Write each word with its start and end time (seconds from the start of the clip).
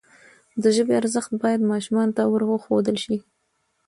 د 0.61 0.63
ژبي 0.75 0.93
ارزښت 1.01 1.31
باید 1.43 1.69
ماشومانو 1.71 2.15
ته 2.17 2.23
وروښودل 2.25 2.97
سي. 3.05 3.17